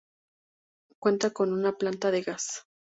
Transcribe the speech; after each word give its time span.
Cuenta 0.99 1.29
con 1.29 1.53
una 1.53 1.73
planta 1.73 2.09
de 2.09 2.23
gas. 2.23 2.65